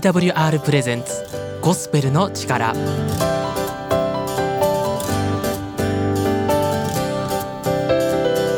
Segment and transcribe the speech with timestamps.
[0.00, 1.22] TWR プレゼンツ
[1.60, 2.72] ゴスペルの力。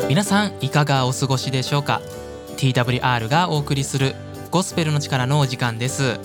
[0.07, 2.01] 皆さんいかがお過ごしでしょうか
[2.55, 4.15] ？TWR がお送りする
[4.49, 6.21] ゴスペルの力のお時間です。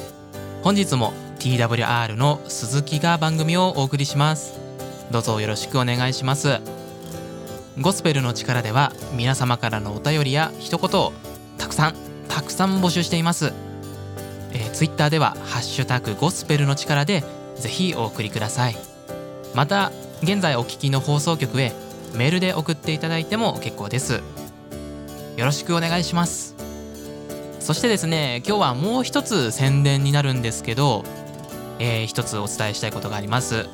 [0.62, 4.60] 本日も TWR の鈴木が番組をお送りします。
[5.10, 6.60] どうぞよろしくお願いします。
[7.80, 11.12] ゴスペルの力では皆様からのお便りや一言を
[11.58, 11.94] たくさん
[12.28, 13.69] たくさん募集しています。
[14.52, 17.24] えー、ツイッターでは「ハッシュタグゴスペルの力」で
[17.56, 18.76] ぜひお送りください。
[19.54, 19.92] また
[20.22, 21.72] 現在お聞きの放送局へ
[22.14, 24.20] メールで送っていただいても結構です。
[25.36, 26.54] よろしくお願いします。
[27.60, 31.04] そしてですね今日はもう一つ宣伝になるんですけど、
[31.78, 33.68] えー、一つお伝えしたいことがあります。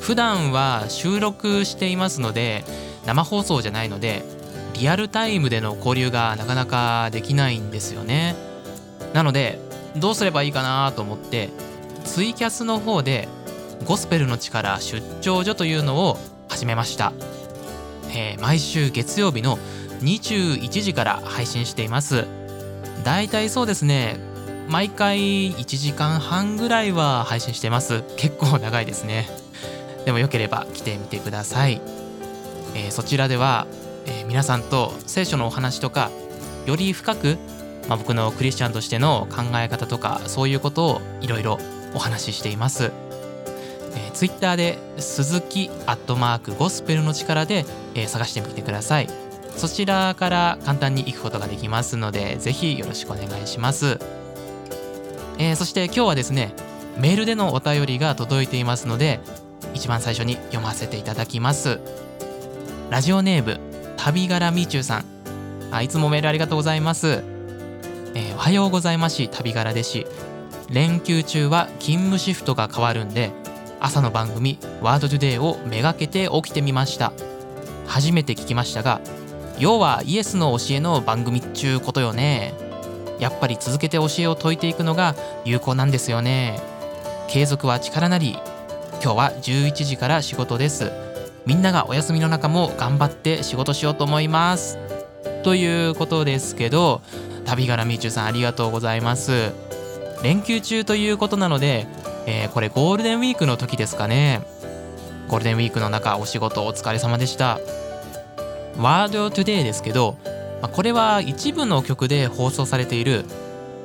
[0.00, 2.64] 普段は収録していますので
[3.06, 4.22] 生放送じゃないので
[4.74, 8.34] リアルタイムでの交流がなかなかできないんですよね。
[9.14, 9.58] なので
[9.96, 11.50] どうすればいいかなと思って
[12.04, 13.28] ツイキャスの方で
[13.84, 17.12] ゴスペルの力出張所というのを始めました、
[18.10, 19.58] えー、毎週月曜日の
[20.00, 22.26] 21時から配信しています。
[23.04, 24.18] だいたいそうですね
[24.68, 28.02] 毎回1時間半ぐらいは配信してます。
[28.16, 29.28] 結構長いですね。
[30.04, 31.80] でもよければ来てみてください、
[32.74, 33.66] えー、そちらでは、
[34.06, 36.10] えー、皆さんと聖書のお話とか
[36.66, 37.38] より深く
[37.88, 41.58] まあ、僕のクリスチャンとしての考え方とかそういうことをいろいろ
[41.94, 42.92] お話ししています。
[43.96, 49.08] えー、ツイッターで鈴木アットマークゴスペルの力で、えー、探してみてください。
[49.56, 53.98] そちらから簡単に行くことができますので、ぜひよろしくお願いします。
[55.38, 56.54] えー、そして今日はですね、
[56.98, 59.20] メールでのお便りが届いていますので、
[59.74, 61.78] 一番最初に読ませていただきます。
[62.90, 63.60] ラジオネーム、
[63.96, 65.04] 旅柄みちゅうさん
[65.70, 65.82] あ。
[65.82, 67.33] いつもメールありがとうございます。
[68.16, 69.26] えー、おはようございます。
[69.26, 69.90] 旅柄です。
[69.90, 70.06] し
[70.70, 73.32] 連休中は勤務シフトが変わるんで
[73.80, 77.12] 朝の番組「ワードトゥデイをめがけて起きてみました。
[77.88, 79.00] 初めて聞きましたが
[79.58, 82.54] 要はイエスの教えの番組っちゅうことよね。
[83.18, 86.60] やっぱり続けて教えを説いていくのが有効なんですよね。
[87.26, 88.38] 継続は力なり
[89.02, 90.92] 今日は11時から仕事です。
[91.46, 94.78] みんながお休みの中も頑張って仕事しようと思います。
[95.42, 97.02] ということですけど
[97.44, 99.52] 旅柄みちゅさんありがとうございます。
[100.22, 101.86] 連休中ということなので、
[102.26, 104.42] えー、これゴールデンウィークの時ですかね。
[105.28, 107.58] ゴールデンウィークの中お仕事お疲れ様でした。
[108.78, 110.16] ワードトゥデイですけど
[110.72, 113.24] これは一部の曲で放送されている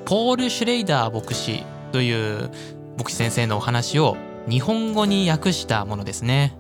[0.05, 2.49] ポール・シュレイダー牧師という
[2.97, 6.55] 牧師先生のお話を日本語に訳したものですね。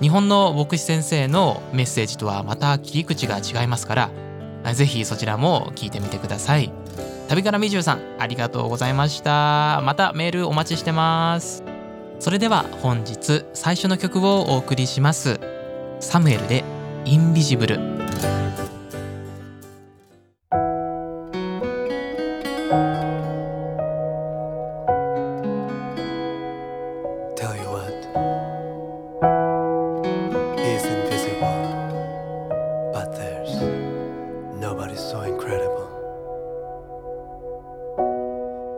[0.00, 4.10] 日本の牧師先生のメッセージとはまた切り口が違いますから
[4.74, 6.72] ぜひそちらも聞いてみてください。
[7.28, 9.80] 旅からみじゅうさんありがとうございました。
[9.82, 11.64] またメールお待ちしてます。
[12.18, 15.40] それでは本日最初の曲をお送りします。
[16.00, 16.64] サムエルで
[17.04, 17.80] インビジブル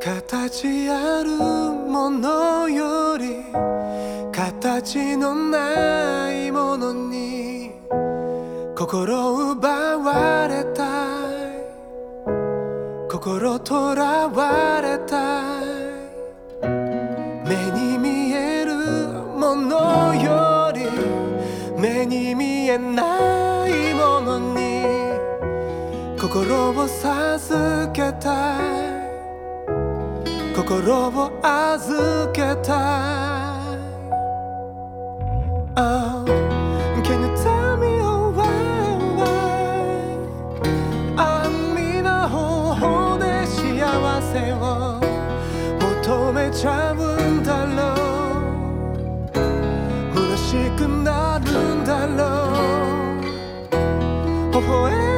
[0.05, 3.43] 形あるものより
[4.31, 7.71] 形のないものに
[8.77, 10.85] 心奪われた
[11.41, 11.57] い。
[13.09, 16.69] 心とらわれたい。
[17.49, 20.83] 目に見えるものより
[21.81, 24.85] 目に見えないものに
[26.21, 28.84] 心を授けたい。
[30.67, 33.53] 心を預けた
[35.77, 36.25] Oh
[37.03, 38.15] can oh.
[41.19, 45.01] あみな方法で幸せを
[46.03, 47.93] 求めちゃうんだろ
[50.33, 50.37] う。
[50.39, 52.23] しくなるんだろ
[54.51, 54.63] う。
[54.63, 55.14] 微笑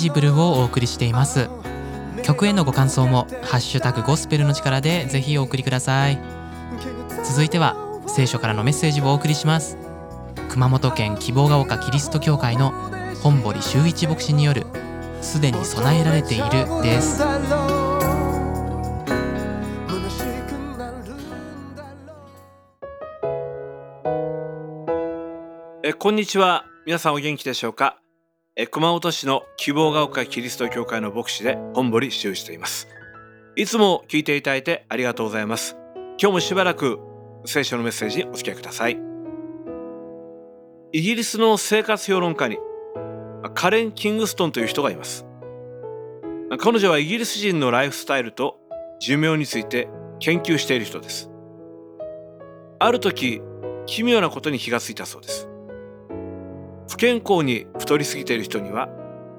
[0.00, 1.50] ジブルをお送りしています。
[2.22, 6.18] 曲へのご感想も「ハッシュタグゴスペルの力」でぜひお送りください。
[7.22, 7.76] 続いては
[8.06, 9.76] 聖書からのメッセージをお送りします。
[10.48, 12.72] 熊本県希望が丘キリスト教会の
[13.22, 14.66] 本堀修一牧師による
[15.20, 16.50] すでに備えられている
[16.82, 17.22] です。
[25.82, 26.64] えこんにちは。
[26.86, 27.99] 皆さんお元気でしょうか？
[28.66, 32.88] 熊本市の希望が丘キリスト教会の牧師で本堀修一と言います。
[33.56, 35.76] いつも聞いていただいてありがとうございます。
[36.18, 36.98] 今日もしばらく
[37.44, 38.98] 聖書のメッセージにお付き合いください。
[40.92, 42.58] イギリスの生活評論家に
[43.54, 45.26] カレン・キングストンという人がいます。
[46.58, 48.58] 彼女はイギリス人のライフスタイルと
[49.00, 51.30] 寿命について研究している人です。
[52.78, 53.40] ある時
[53.86, 55.49] 奇妙なことに気がついたそうです。
[56.90, 58.88] 不健康に太りすぎている人には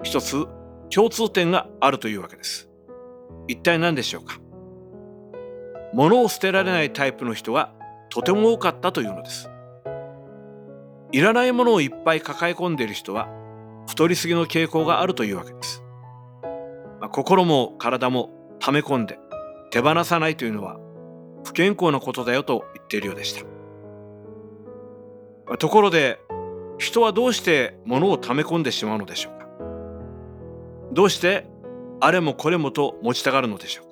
[0.04, 0.48] 一つ
[0.90, 2.70] 共通点があるというわけです。
[3.50, 4.40] 一体何でしょうか？
[5.94, 7.74] 物を捨てられないタイプの人が
[8.10, 9.50] とても多かったというのです。
[11.12, 13.28] いらないものをいっぱい抱え込んでいる人は
[13.86, 15.84] 太りすぎの傾向があるというわけです、
[17.02, 19.20] まあ、心も体も溜め込んで
[19.72, 20.80] 手放さないというのは
[21.44, 23.44] 不健康なことだよと言っているようでした、
[25.48, 26.22] まあ、ところで
[26.82, 29.48] 人はどうして物を溜め込んでしまうのでしょうか？
[30.92, 31.46] どうして
[32.00, 33.92] あれもこれもと持ちたがるのでしょうか？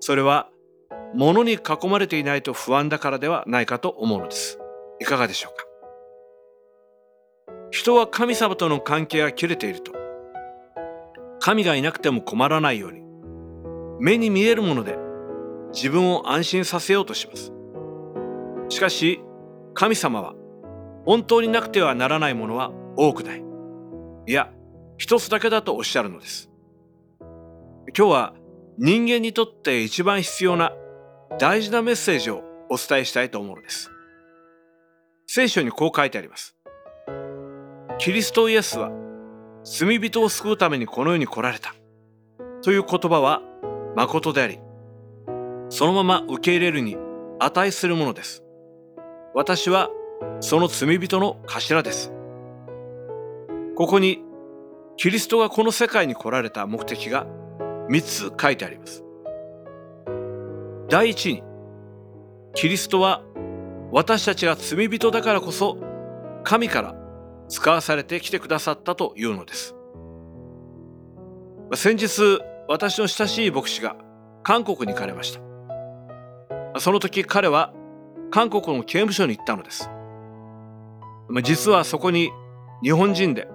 [0.00, 0.50] それは
[1.14, 4.58] 物に囲まれていないと不安だからではないかと思うのです。
[5.00, 5.64] いかがでしょうか？
[7.70, 9.92] 人は神様との関係が切れていると
[11.38, 13.00] 神がいなくても困らないように
[14.00, 14.98] 目に見えるもので
[15.72, 17.52] 自分を安心させようとします。
[18.70, 19.20] しかし
[19.74, 20.34] 神様は
[21.04, 23.44] 本当になくてはならないものは多くない。
[24.26, 24.50] いや
[24.96, 26.50] 一つだけだとおっしゃるのです。
[27.96, 28.34] 今日は
[28.78, 30.72] 人間にとって一番必要な
[31.38, 33.90] 大事なメッセージをお伝えしたいと思うのです。
[35.26, 36.56] 聖書にこう書いてあります。
[37.98, 38.90] キリストイエスは
[39.64, 41.74] 罪人を救うためにこの世に来られた。
[42.62, 43.42] という言葉は
[43.94, 44.58] 誠であり
[45.68, 46.96] そのまま受け入れるに
[47.38, 48.42] 値するものです。
[49.34, 49.90] 私は
[50.40, 52.12] その罪人の頭です
[53.76, 54.22] ここに
[54.96, 57.26] キリストがこの世界に来られた目的が
[57.88, 59.04] 3つ書いてあります
[60.88, 61.42] 第一に
[62.54, 63.22] キリストは
[63.90, 65.78] 私たちが罪人だからこそ
[66.44, 66.94] 神から
[67.48, 69.74] 使わされてきてくださったというのです。
[71.74, 73.96] 先日、私の親しい牧師が
[74.42, 76.80] 韓国に行かれました。
[76.80, 77.72] その時彼は
[78.30, 79.90] 韓国の刑務所に行ったのです。
[81.42, 82.30] 実はそこに
[82.82, 83.48] 日本人で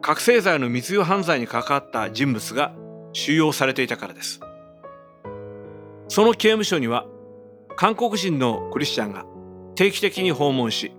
[0.00, 2.74] 覚醒剤の密輸犯罪に関わった人物が
[3.12, 4.40] 収容されていたからです。
[6.08, 7.06] その刑務所には
[7.76, 9.24] 韓国人のクリスチャンが
[9.74, 10.92] 定期的に訪問し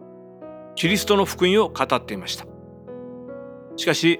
[0.75, 2.45] キリストの福音を語っていました。
[3.75, 4.19] しかし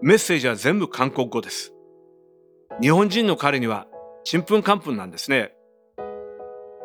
[0.00, 1.72] メッセージは全部韓国語です。
[2.80, 3.86] 日本人の彼には
[4.24, 5.52] ちんぷんかんぷんなんですね。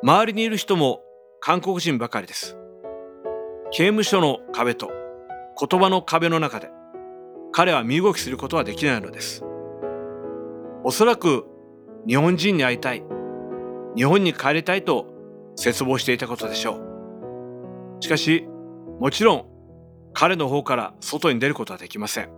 [0.03, 1.01] 周りにいる人も
[1.39, 2.57] 韓国人ばかりです。
[3.71, 4.91] 刑務所の壁と
[5.59, 6.69] 言葉の壁の中で
[7.51, 9.43] 彼は身動きすることはできないのです
[10.83, 11.45] おそらく
[12.07, 13.03] 日本人に会いたい
[13.95, 15.07] 日本に帰りたいと
[15.55, 16.75] 絶望していたことでしょ
[17.99, 18.47] うしかし
[18.99, 19.57] もちろん
[20.19, 22.31] 彼の方から外に出ることはできません。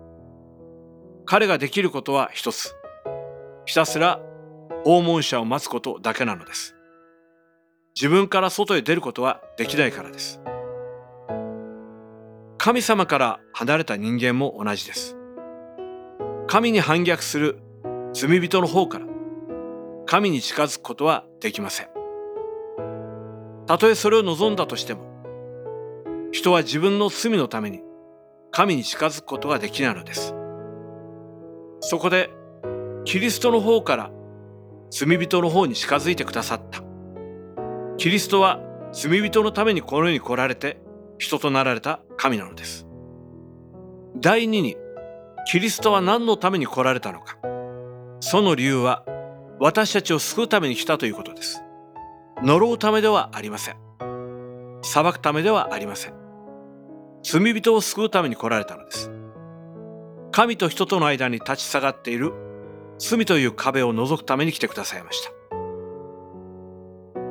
[1.25, 2.75] 彼ができることは一つ。
[3.65, 4.19] ひたすら
[4.83, 6.75] 訪問者を待つことだけなのです。
[7.95, 10.41] 自分から外へ出ることはできないからです。
[12.61, 15.15] 神様から離れた人間も同じです。
[16.45, 17.57] 神に反逆する
[18.11, 19.05] 罪人の方から
[20.05, 21.87] 神に近づくことはできません。
[23.65, 25.05] たとえそれを望んだとしても
[26.33, 27.79] 人は自分の罪のために
[28.51, 30.35] 神に近づくことができないのです。
[31.79, 32.29] そこで
[33.05, 34.11] キリストの方から
[34.91, 36.83] 罪人の方に近づいてくださった。
[37.95, 38.59] キリストは
[38.91, 40.81] 罪人のためにこの世に来られて
[41.19, 42.87] 人となられた神なのです。
[44.17, 44.75] 第二に、
[45.45, 47.37] キリストは何のために来られたのか。
[48.21, 49.05] その理由は
[49.59, 51.61] 私たちを救うために来たということです。
[52.41, 53.75] 呪うためではありません。
[54.81, 56.13] 裁くためではありません。
[57.21, 59.11] 罪人を救うために来られたのです。
[60.31, 62.31] 神と人との間に立ち下がっている
[62.97, 65.31] 罪という壁を除くために来てくださいました。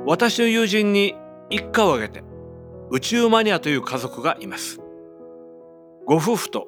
[0.04, 1.14] 私の友人に
[1.50, 2.27] 一家を挙げて
[2.90, 4.80] 宇宙マニアという家族がいます。
[6.06, 6.66] ご夫婦と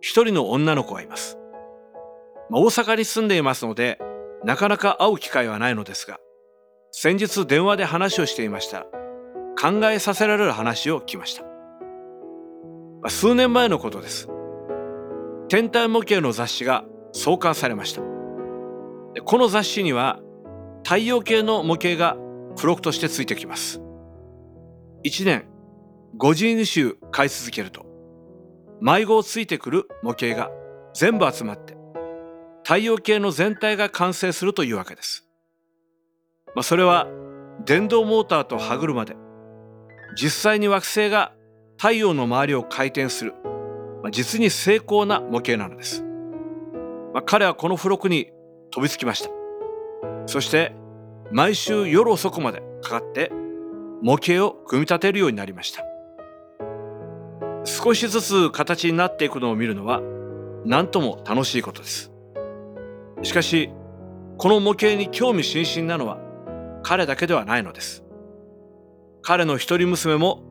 [0.00, 1.38] 一人の女の子がいます。
[2.50, 3.98] 大阪に住んでいますので
[4.44, 6.18] なかなか会う機会はないのですが
[6.90, 8.86] 先日電話で話をしていました。
[9.60, 11.44] 考えさせられる話を聞きました。
[13.10, 14.28] 数年前のことです。
[15.48, 18.00] 天体模型の雑誌が創刊されました。
[19.24, 20.18] この雑誌には
[20.82, 22.16] 太陽系の模型が
[22.56, 23.82] 付録としてついてきます。
[25.04, 25.44] 1年
[26.18, 27.84] 52週買い続けると
[28.80, 30.50] 迷子をついてくる模型が
[30.94, 31.76] 全部集まって
[32.62, 35.26] 太陽系の全体が完成するというわけです。
[36.54, 37.08] まあ、それは
[37.64, 39.16] 電動モーターと歯車で
[40.20, 41.32] 実際に惑星が
[41.76, 43.34] 太陽の周りを回転する、
[44.02, 46.04] まあ、実に精巧な模型なのです。
[47.12, 48.30] まあ、彼はこの付録に
[48.70, 49.30] 飛びつきました。
[50.26, 50.76] そして
[51.32, 53.32] 毎週夜遅くまでかかって
[54.02, 55.84] 模型を組み立てるようになりました。
[57.64, 60.02] 少しずつ形になっていくのを見るのは
[60.64, 62.10] 何とも楽しいことです。
[63.22, 63.70] しかし、
[64.38, 66.18] この模型に興味津々なのは
[66.82, 68.02] 彼だけではないのです。
[69.22, 70.42] 彼の一人娘も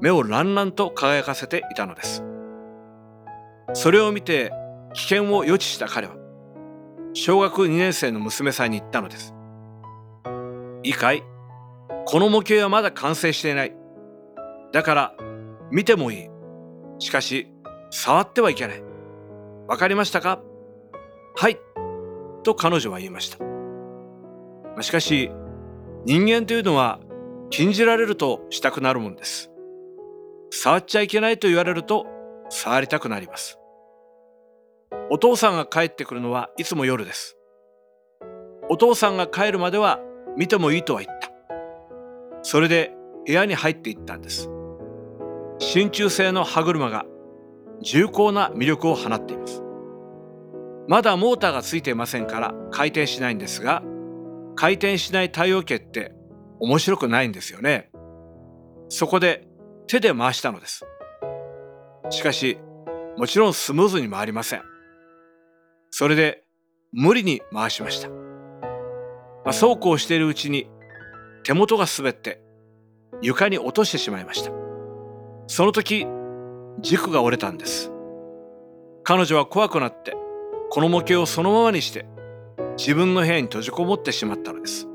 [0.00, 2.22] 目をランランと輝かせていたのです。
[3.72, 4.52] それを見て
[4.94, 6.14] 危険を予知した彼は、
[7.14, 9.34] 小学2年生の娘さんに言ったのです。
[10.84, 11.24] いいかい？
[12.04, 13.74] この模型はまだ完成していない。
[14.72, 15.14] だから
[15.70, 16.28] 見てもいい。
[16.98, 17.48] しかし
[17.90, 18.82] 触ってはいけない。
[19.68, 20.40] わかりましたか？
[21.36, 21.58] はい。
[22.42, 23.38] と彼女は言いました。
[24.82, 25.30] しかし、
[26.04, 26.98] 人間というのは
[27.50, 29.50] 禁じられるとしたくなるもんです。
[30.50, 32.06] 触っちゃいけないと言われると
[32.50, 33.58] 触りたくなります。
[35.10, 37.36] お父さんが帰ってくるのはいつも夜です。
[38.68, 40.00] お父さんが帰るまでは
[40.36, 41.31] 見てもいいとは言った。
[42.42, 42.94] それで
[43.26, 44.48] 部屋に入っていったんです。
[45.58, 47.06] 真鍮製の歯車が
[47.82, 49.62] 重厚な魅力を放っています。
[50.88, 53.82] まだモーターがついていませんから回転しないんですが、
[54.56, 56.14] 回転しない太陽系って
[56.58, 57.90] 面白くないんですよね。
[58.88, 59.46] そこで
[59.86, 60.84] 手で回したのです。
[62.10, 62.58] しかし、
[63.16, 64.62] もちろんスムーズに回りません。
[65.90, 66.44] それで
[66.92, 68.08] 無理に回しました。
[68.08, 70.68] まあ、そうこうしているうちに
[71.42, 72.40] 手元が滑って
[73.20, 74.52] 床に落としてしまいました。
[75.46, 76.06] その時、
[76.80, 77.92] 軸が折れたんです。
[79.04, 80.16] 彼女は怖くなって
[80.70, 82.06] この模型をそのままにして
[82.78, 84.88] 自分の部屋に閉じこもってしまったのです。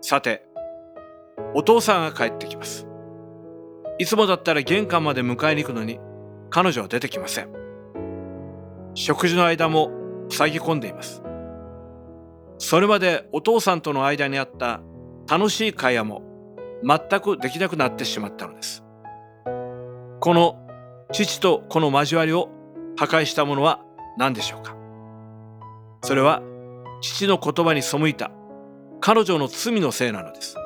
[0.00, 0.44] さて、
[1.54, 2.86] お父さんが帰ってきます。
[3.98, 6.00] いつもだったら玄関まで迎えに行くのに
[6.50, 7.48] 彼女は出てきません。
[8.94, 9.90] 食事の間も
[10.30, 11.22] 塞ぎ込んでいます。
[12.58, 14.80] それまでお父さんとの間にあった
[15.30, 16.22] 楽しい会話も
[16.82, 18.82] 全くできなくなってしまったのです。
[20.20, 20.56] この
[21.12, 22.48] 父と子の交わりを
[22.96, 23.80] 破壊したものは
[24.16, 24.74] 何でしょうか？
[26.02, 26.42] それは
[27.00, 28.30] 父の言葉に背いた
[29.00, 30.56] 彼女の罪のせいなのです。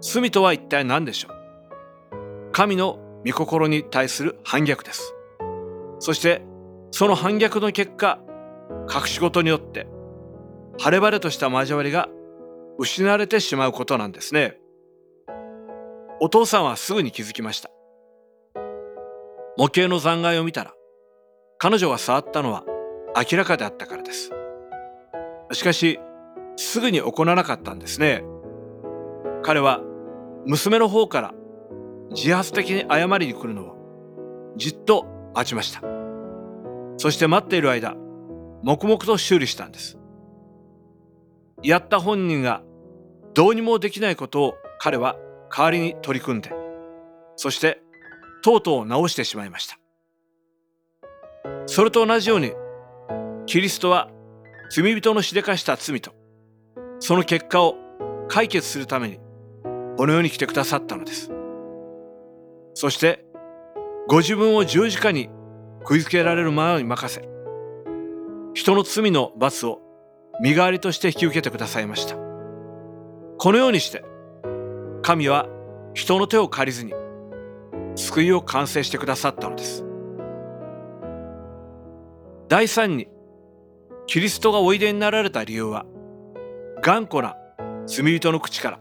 [0.00, 2.50] 罪とは一体何でしょう？
[2.52, 5.14] 神の御心に対する反逆です。
[5.98, 6.42] そして
[6.90, 8.18] その反逆の結果
[8.92, 9.86] 隠し事によって
[10.78, 12.08] 晴れ晴れとした交わりが
[12.78, 14.58] 失われてしまうことなんですね
[16.20, 17.70] お父さんはすぐに気づきました
[19.56, 20.74] 模型の残骸を見たら
[21.58, 22.64] 彼女が触ったのは
[23.16, 24.30] 明らかであったからです。
[25.52, 26.00] しかし、
[26.56, 28.24] すぐに行わなかったんですね。
[29.42, 29.80] 彼は
[30.46, 31.34] 娘の方から
[32.10, 35.82] 自発的に謝りに来るのをじっと待ちました。
[36.96, 37.94] そして待っている間、
[38.62, 39.98] 黙々と修理したんです。
[41.64, 42.62] やった本人が
[43.34, 45.16] どうにもできないことを彼は
[45.50, 46.52] 代わりに取り組んで、
[47.36, 47.82] そして
[48.42, 49.78] とうとう直してしまいました。
[51.66, 52.52] それと同じように
[53.46, 54.10] キリストは
[54.70, 56.12] 罪人のしでかした罪と
[57.00, 57.76] その結果を
[58.28, 59.18] 解決するために
[59.96, 61.30] この世に来てくださったのです
[62.74, 63.24] そして
[64.08, 65.28] ご自分を十字架に
[65.80, 67.28] 食いつけられるままに任せ
[68.54, 69.80] 人の罪の罰を
[70.40, 72.16] 身代わりとして引き受けてくださいました。
[73.38, 74.04] このようにして
[75.02, 75.46] 神は
[75.94, 76.94] 人の手を借りずに
[77.94, 79.84] 救いを完成してくださったのです。
[82.48, 83.08] 第三に
[84.06, 85.86] キリストがおいでになられた理由は
[86.82, 87.36] 頑固な
[87.86, 88.80] 罪人の口から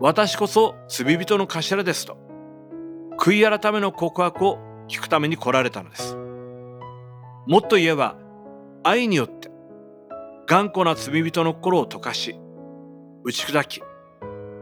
[0.00, 2.16] 私こそ罪人の頭ですと
[3.18, 6.16] 悔い改めの告白を聞くために来られたのです。
[7.46, 8.16] もっと言えば
[8.82, 9.51] 愛によって
[10.46, 12.36] 頑固な罪人の心を溶かし
[13.24, 13.82] 打ち砕き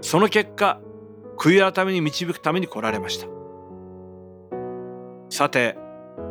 [0.01, 0.81] その結果
[1.39, 3.27] 悔い改めに導くために来られました
[5.31, 5.77] さて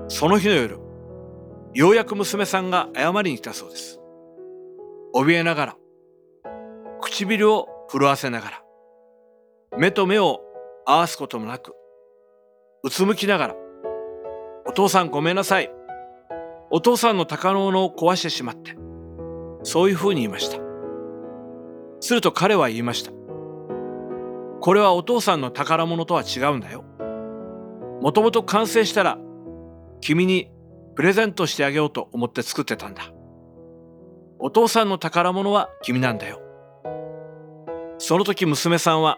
[0.08, 0.80] その日の夜
[1.74, 4.00] ようやく娘さんが謝りに来たそうです。
[5.14, 5.78] 怯えながら、
[7.02, 8.64] 唇を震わせながら
[9.78, 10.42] 目と目を
[10.86, 11.74] 合わすこともなく
[12.84, 13.56] うつむきながら
[14.68, 15.72] お父さんごめんなさい
[16.70, 18.76] お父さんの宝物を壊してしまって
[19.64, 20.60] そういうふうに言いました。
[22.00, 23.12] すると彼は言いました。
[24.62, 26.84] これはお父さんの宝物とは違うんだよ。
[28.02, 29.18] もともと完成したら
[30.02, 30.52] 君に
[30.96, 33.12] プレゼントしてあげようと思って作ってたんだ。
[34.40, 36.42] お父さんの宝物は君なんだよ。
[37.98, 39.18] その時娘さんは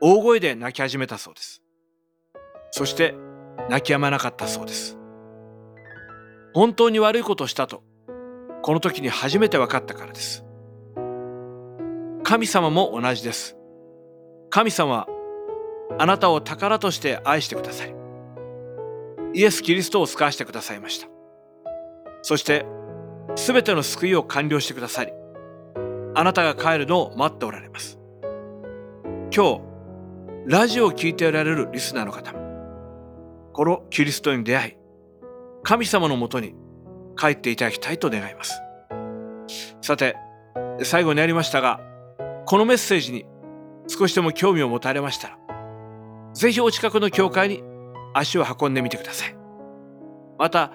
[0.00, 1.62] 大声で泣き始めたそうです。
[2.70, 3.14] そして
[3.68, 4.98] 泣き止まなかったそうです。
[6.52, 7.82] 本当に悪いことしたと
[8.66, 10.42] この時に初めて分かったからです。
[12.22, 13.58] 神様も同じです。
[14.48, 15.06] 神様は
[15.98, 17.92] あなたを宝として愛してくださり
[19.34, 21.08] イエス・キリストを救わしてくださいました。
[22.22, 22.64] そして
[23.36, 25.12] 全ての救いを完了してくださり
[26.14, 27.98] あなたが帰るのを待っておられます。
[29.30, 29.60] 今日
[30.46, 32.38] ラジオを聴いておられるリスナーの方も
[33.52, 34.76] このキリストに出会い
[35.62, 36.54] 神様のもとに
[37.16, 38.60] 帰っていただきたいと願います。
[39.80, 40.16] さて
[40.82, 41.80] 最後になりましたが
[42.46, 43.26] このメッセージに
[43.86, 45.38] 少しでも興味を持たれましたら
[46.32, 47.62] ぜひお近くの教会に
[48.14, 49.36] 足を運んでみてください。
[50.38, 50.72] また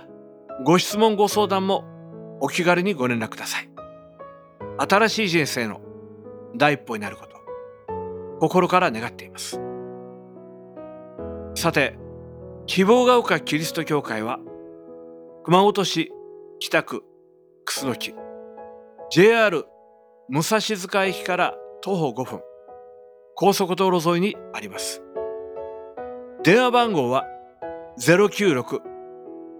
[0.63, 1.85] ご質問ご相談も
[2.41, 3.69] お気軽にご連絡ください。
[4.77, 5.81] 新しい人生の
[6.55, 7.29] 第一歩になること
[8.39, 9.59] 心から願っています。
[11.55, 11.97] さて
[12.65, 14.39] 希望が丘キリスト教会は
[15.43, 16.11] 熊本市
[16.61, 17.05] 北区
[17.63, 18.13] 楠木。
[19.09, 19.65] JR
[20.27, 22.41] 武蔵塚駅から徒歩5分。
[23.33, 25.01] 高速道路沿いにあります。
[26.43, 27.23] 電話番号は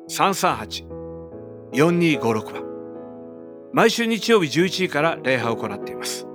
[0.10, 2.66] 096-338-4256番。
[3.72, 6.28] 毎週日曜日11時から礼拝を行っています。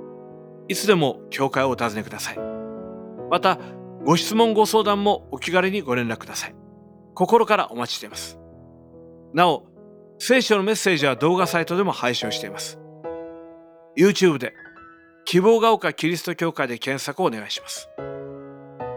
[0.69, 2.39] いつでも教会をお尋ねください。
[3.31, 3.59] また
[4.07, 6.55] ご質問ご相談もお気軽にご連絡ください。
[7.15, 8.39] 心からお待ちしています。
[9.35, 9.67] なお
[10.19, 12.79] 聖書のメッセージは動画サイトでも配信しています
[13.97, 14.55] YouTube で
[15.25, 17.89] 希望が丘キリスト教会で検索をお願いします。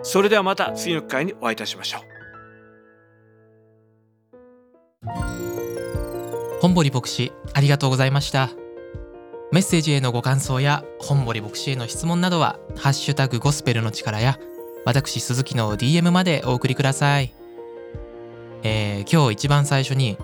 [0.04, 2.02] それではまた次の機会にお会いいたしましょう。
[6.62, 8.50] 本堀牧師ありがとうございました
[9.52, 14.40] メッセージへのご感想や本堀牧師への質問などは「ハッシュタグゴスペルの力」や
[14.84, 17.32] 私鈴木の DM までお送りください、
[18.64, 20.18] えー、今日一番最初に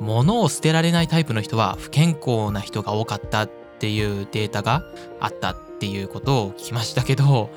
[0.00, 4.82] 物を捨てられないタイプの人は不健康な人が多かったっていうデータが
[5.20, 7.50] あったっていうことを聞きましたけど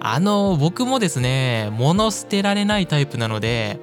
[0.00, 3.78] あの僕もですね物捨てられないタイプなので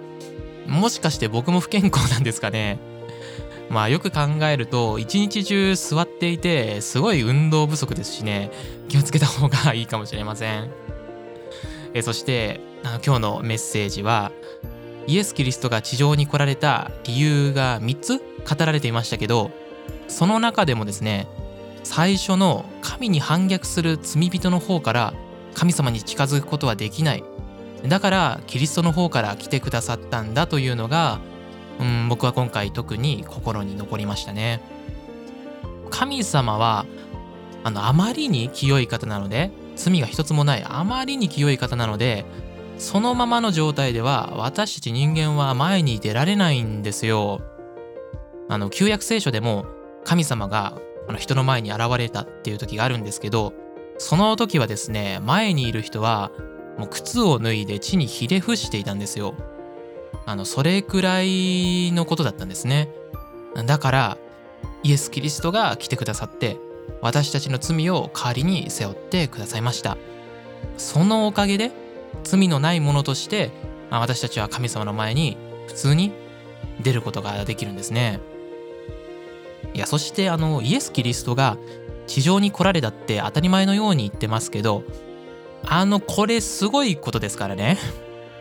[0.67, 2.79] もしかして僕も不健康なんですかね？
[3.69, 8.51] まあよく考えると一日中座っていてすごい運動不足ですしね
[8.89, 10.69] 気をつけた方がいいかもしれません。
[11.93, 14.31] えそしてあの今日のメッセージは
[15.07, 19.51] イエス・キリストが地上に来られた理由が3つ語られていましたけど
[20.07, 21.27] その中でもですね
[21.83, 25.13] 最初の神に反逆する罪人の方から
[25.53, 27.23] 神様に近づくことはできない。
[27.87, 31.19] だからキリストの方から来てくださったんだというのが、
[31.79, 34.61] うん、僕は今回特に心に残りましたね。
[35.89, 36.85] 神様は
[37.63, 42.25] あのあまりに清い方なので罪が一つもないあまりに清い方なので
[42.81, 47.41] そのままの状態では私たち人間は前に出られないんですよ。
[48.49, 49.67] あの旧約聖書でも
[50.03, 53.53] 神様があの人の前に現れたっていう時があるんですけど
[53.99, 56.31] その時はですね前にいる人は
[56.79, 59.35] もう靴を脱いで地にひれ伏していたんですよ。
[60.25, 62.89] あのそれくらいのことだったんですね。
[63.67, 64.17] だから
[64.81, 66.57] イエス・キリストが来てくださって
[67.03, 69.97] 私たちの罪を代わりに背負ってくださいました。
[70.77, 71.80] そのおかげで
[72.23, 73.51] 罪のないものとして
[73.89, 76.11] あ私たちは神様の前に普通に
[76.81, 78.19] 出ることができるんですね。
[79.73, 81.57] いやそしてあのイエス・キリストが
[82.07, 84.83] 地上に来られたって当たり前のように言ってますけど
[85.63, 87.77] あのこれすごいことですからね。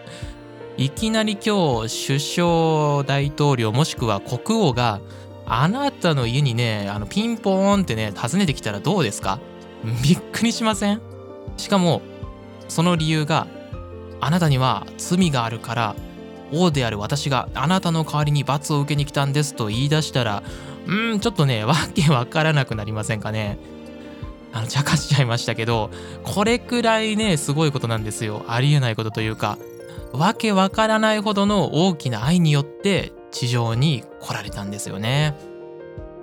[0.76, 5.00] いきなり今日首相大統領もしくは国王が
[5.46, 9.40] あなたの家にねあのピンポーンってね訪ねてきたらどうですか？
[10.02, 11.00] びっくりしません？
[11.56, 12.00] しかも
[12.68, 13.46] その理由が
[14.20, 15.96] あなたには罪があるから
[16.52, 20.42] 王である私があなたの代わりに罰を受けに来たんですと言い出したら
[20.86, 23.58] うん、ちょっとね、わけわからなくなりませんかね。
[24.52, 25.90] あの、茶化しちゃいましたけど、
[26.24, 28.44] これくらいね、すごいことなんですよ。
[28.48, 29.58] ありえないことというか、
[30.12, 35.36] わけわからないほどの大きな愛によって地上に来られたんですよね。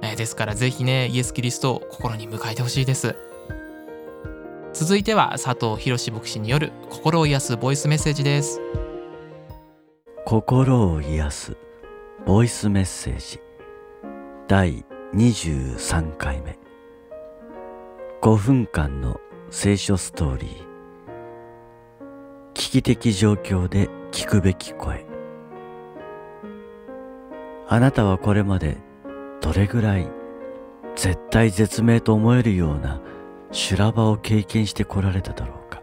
[0.01, 3.15] えー、ですからぜひね、イエス・キリストを心に迎えてほしいです。
[4.79, 8.61] 続いては佐藤博牧師による心を癒すボイスメッセージです。
[10.23, 11.57] 心を癒す
[12.27, 13.39] ボイスメッセージ。
[14.47, 14.85] 第
[15.15, 16.59] 23回目。
[18.21, 20.67] 5分間の聖書ストーリー。
[22.53, 25.07] 危機的状況で聞くべき声。
[27.67, 28.77] あなたはこれまで
[29.41, 30.07] どれぐらい
[30.95, 33.01] 絶対絶命と思えるような
[33.51, 35.81] 修羅場を経験してこられただろうか。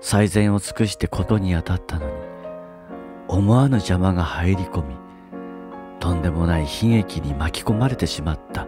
[0.00, 2.12] 最善を尽くしてことに当たったのに
[3.26, 4.94] 思わぬ邪魔が入り込み
[5.98, 8.66] とんでもない悲劇に巻き込まれてしまった。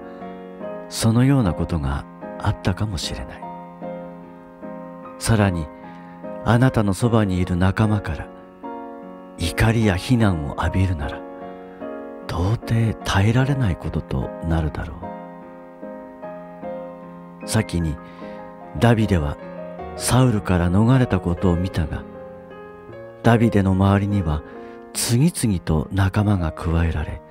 [0.89, 2.07] そのようなことが
[2.39, 3.43] あったかもしれない。
[5.19, 5.67] さらに
[6.45, 8.29] あなたのそばにいる仲間から
[9.39, 11.21] 怒りや非難を浴びるなら
[12.29, 15.16] 到底耐えられないこととなるだろう。
[17.47, 17.97] 先に
[18.79, 19.37] ダビデは
[19.97, 22.05] サウルから逃れたことを見たが
[23.23, 24.43] ダビデの周りには
[24.93, 27.23] 次々と仲間が加えられ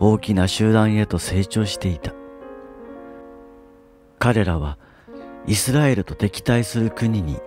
[0.00, 2.12] 大きな集団へと成長していた。
[4.18, 4.78] 彼らは
[5.46, 7.38] イスラエルと敵対する国に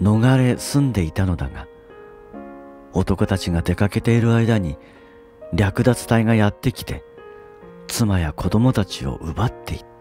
[0.00, 1.68] 逃れ住んでいたのだが
[2.94, 4.78] 男たちが出かけている間に
[5.52, 7.04] 略奪隊がやってきて
[7.86, 9.93] 妻や子供たちを奪っていった。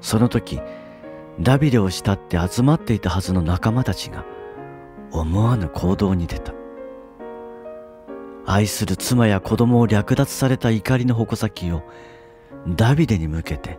[0.00, 0.60] その時
[1.40, 4.24] ダビデを慕って集まっていたはずの仲間たちが
[5.10, 6.52] 思わぬ行動に出た。
[8.46, 11.82] 愛する妻や子供を略奪された怒りの矛先を
[12.68, 13.78] ダビデに向けて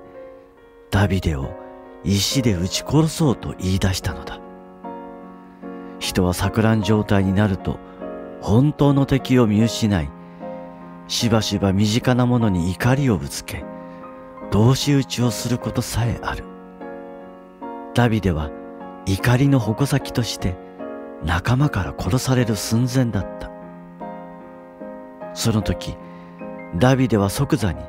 [0.91, 1.51] ダビデを
[2.03, 4.39] 石で撃ち殺そうと言い出したのだ。
[5.99, 7.79] 人は錯乱状態になると
[8.41, 10.09] 本当の敵を見失い
[11.07, 13.63] しばしば身近なものに怒りをぶつけ
[14.51, 16.43] 同士討ちをすることさえある。
[17.93, 18.51] ダビデは
[19.05, 20.57] 怒りの矛先として
[21.23, 23.49] 仲間から殺される寸前だった。
[25.33, 25.95] その時
[26.77, 27.79] ダビデは即座に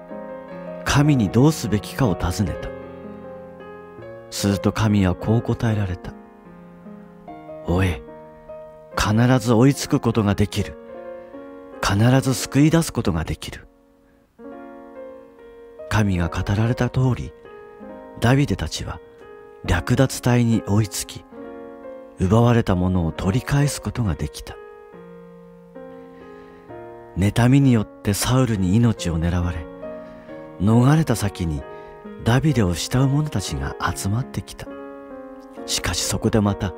[0.85, 2.71] 神にどうすべきかを尋ねた。
[4.31, 6.15] すると神はこう答えられた。
[7.67, 8.03] おえ
[8.97, 10.79] 必ず追いつくことができる。
[11.83, 13.67] 必ず救い出すことができる。
[15.93, 17.35] 神が語られた通り
[18.19, 18.99] ダビデたちは
[19.67, 21.23] 略奪隊に追いつき
[22.19, 24.57] 奪われたものを取り返すことができた。
[27.19, 29.67] 妬みによってサウルに命を狙われ
[30.63, 31.63] 逃れた先に
[32.25, 34.67] ダビデを慕う者たちが集まってきた。
[35.67, 36.73] しかしそこでまた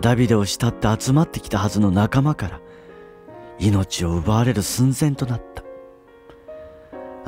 [0.00, 2.60] ダビデを慕って集まってきたはずの仲間から
[3.58, 5.67] 命を奪われる寸前となった。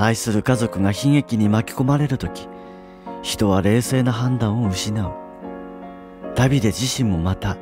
[0.02, 2.48] 愛する家族が悲劇に巻き込まれる時
[3.22, 5.12] 人は冷静な判断を失う。
[6.34, 7.58] ダビデ自身もまた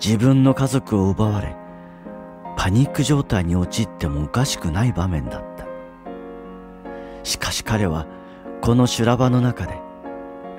[0.00, 1.56] 自分の家族を奪われ
[2.56, 5.66] パニック状態に陥ってもおかしくない場面だった。
[7.24, 8.06] しかし彼は
[8.60, 9.80] この修羅場の中で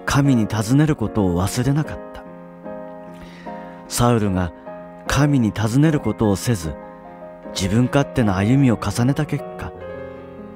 [0.05, 2.23] 神に尋ねることを忘れなかった。
[3.88, 4.51] サウルが
[5.07, 6.75] 神に尋ねることをせず
[7.55, 9.71] 自分勝手な歩みを重ねた結果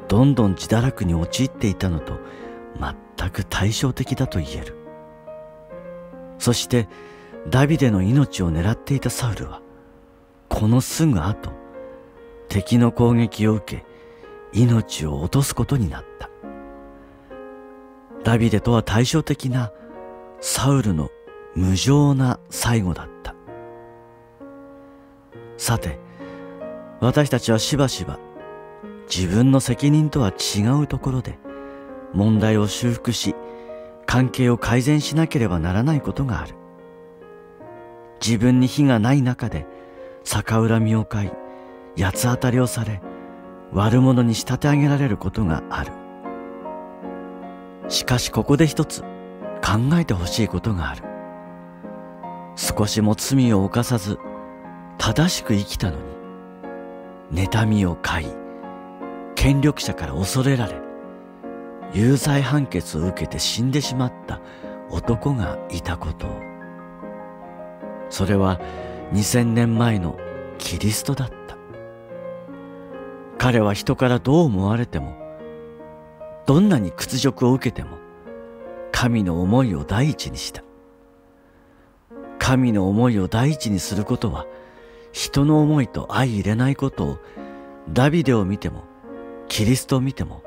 [0.07, 2.19] どんどん自堕落に陥っていたのと
[3.17, 4.75] 全く対照的だと言える。
[6.39, 6.87] そして
[7.49, 9.61] ダビデの命を狙っていたサウルは
[10.49, 11.51] このすぐ後
[12.47, 13.85] 敵の攻撃を受け
[14.53, 16.29] 命を落とすことになった。
[18.23, 19.71] ダビデとは対照的な
[20.41, 21.09] サウルの
[21.55, 23.35] 無情な最後だった。
[25.57, 25.99] さて
[26.99, 28.19] 私たちはしばしば
[29.13, 31.39] 自分の責任とは違うところで
[32.13, 33.35] 問題を修復し
[34.05, 36.55] 関係を改善しなければならないことがある。
[38.25, 39.67] 自分に非がない中で
[40.23, 43.01] 逆恨みを買い八つ当たりをされ
[43.71, 45.91] 悪者に仕立て上げられることがある。
[47.89, 49.01] しかしここで一つ
[49.61, 51.03] 考えてほしいことがある。
[52.55, 54.17] 少しも罪を犯さず
[54.97, 55.97] 正しく生きたの
[57.31, 58.27] に妬みを買い
[59.37, 60.81] 権力者から恐れられ
[61.93, 64.41] 有罪判決を受けて死んでしまった
[64.89, 66.41] 男がいたことを。
[68.09, 68.59] それは
[69.13, 70.17] 2000年前の
[70.57, 71.55] キリストだった。
[73.37, 75.15] 彼は人からどう思われても
[76.47, 77.97] どんなに屈辱を受けても
[78.91, 80.63] 神の思いを第一にした。
[82.39, 84.47] 神の思いを第一にすることは
[85.11, 87.17] 人の思いと相入れないことを
[87.93, 88.86] ダビデを見ても
[89.47, 90.43] キリストを見ても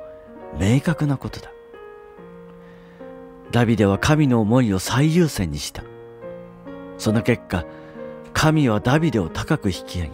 [0.59, 1.51] 明確なことだ。
[3.51, 5.83] ダビデは神の思いを最優先にした。
[6.99, 7.65] その結果
[8.33, 10.11] 神はダビデを高く引き上げ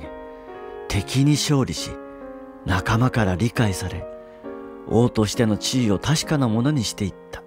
[0.89, 1.91] 敵に勝利し
[2.65, 4.07] 仲間から理解され
[4.89, 7.43] 王としての地位を確かなものにしていった。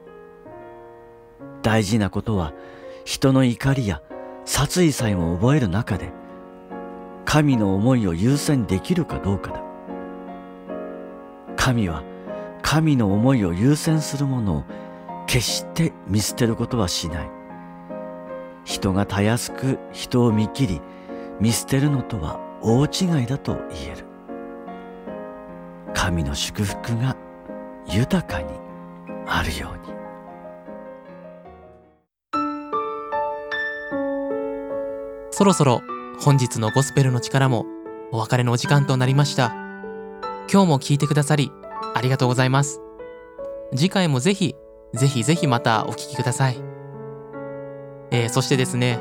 [1.62, 2.54] 大事なことは
[3.06, 4.02] 人の怒りや
[4.46, 6.12] 殺意さえも覚える中で
[7.26, 9.69] 神の思いを優先できるかどうかだ。
[11.70, 12.04] 神は
[12.64, 14.64] 神の思いを優先するものを
[15.28, 17.30] 決して見捨てることはしない。
[18.66, 20.82] 人がたやすく人を見切り
[21.40, 24.06] 見捨てるのとは大違いだと言える。
[25.94, 27.16] 神の祝福が
[27.86, 28.48] 豊かに
[29.28, 29.94] あるように。
[35.30, 35.84] そろそろ
[36.20, 37.68] 本日のゴスペルの力も
[38.12, 39.54] お別れのお時間となりました。
[40.52, 41.52] 今日も聞いてくださり
[42.00, 42.80] ありがとうございます。
[43.76, 44.56] 次回もぜひ
[44.94, 46.58] ぜひぜひまたお聞きください。
[48.12, 49.00] えー、そしてですね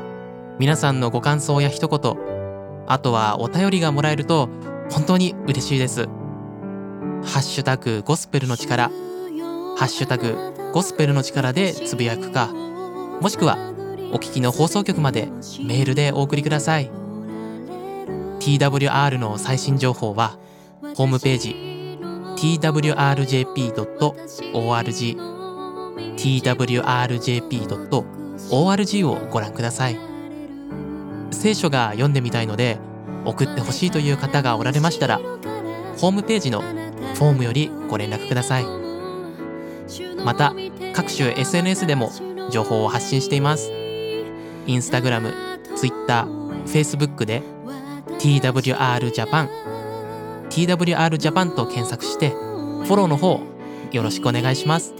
[0.59, 2.17] 皆さんのご感想や一言
[2.87, 4.49] あとはお便りがもらえると
[4.91, 6.07] 本当に嬉しいです。
[7.23, 8.89] ハッシュタグゴスペルの力。
[8.89, 10.35] ハッシュタグ
[10.73, 12.47] ゴスペルの力でつぶやくか
[13.21, 13.55] もしくは
[14.11, 15.27] お聞きの放送局まで
[15.63, 16.91] メールでお送りください。
[18.41, 20.37] TWR の最新情報は
[20.95, 21.68] ホームページ
[22.39, 23.99] twrjp.org
[26.15, 27.83] twrjp.org
[29.09, 29.99] をご覧ください。
[31.31, 32.77] 聖書が読んでみたいので
[33.25, 35.19] 送ってほしいという方がおられましたら
[35.97, 38.65] ホームページのフォームよりご連絡ください。
[40.23, 40.53] また
[40.93, 42.09] 各種 SNS でも
[42.49, 43.69] 情報を発信しています。
[44.65, 45.33] インスタグラム、
[45.75, 46.25] ツイッター、
[46.65, 47.43] フェイスブックで
[48.19, 49.49] TWR ジャパン
[50.49, 53.39] TWR ジャパンと検索してフォローの方
[53.91, 54.93] よろしくお願いします。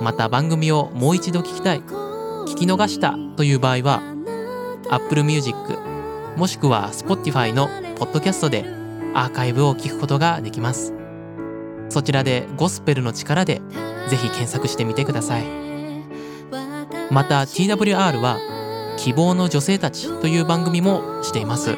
[0.00, 4.02] また番組をもう一度聞きたい聞き逃したという場合は
[4.90, 5.56] Apple Music
[6.36, 8.64] もしくは Spotify のポッドキャストで
[9.14, 10.92] アーカイブを聞くことができます。
[11.88, 13.62] そちらでゴスペルの力で
[14.08, 15.44] ぜひ検索してみてください。
[17.10, 18.38] また TWR は
[18.98, 21.76] 希望の女性たちという番組もしています。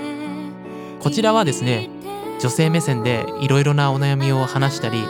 [1.01, 1.88] こちらはですね
[2.40, 5.05] 女性目線でいろいろなお悩みを話したり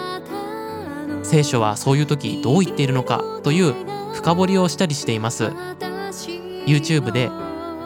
[1.22, 3.74] 聖書はそういう時どう言っているのかという
[4.14, 5.52] 深掘りをしたりしています。
[6.66, 7.30] YouTube で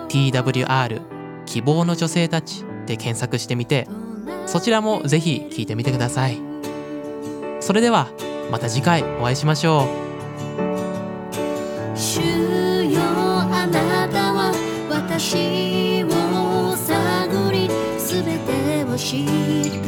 [0.09, 1.00] TWR
[1.46, 3.88] 希望の女性たちで検索してみて
[4.46, 6.38] そちらもぜひ聞いてみてください。
[7.61, 8.09] それでは
[8.50, 9.88] また次回お会いしましょ
[11.94, 11.96] う。
[11.96, 12.20] 主
[12.85, 14.52] よあなたは
[14.90, 15.62] 私
[19.02, 19.82] she'd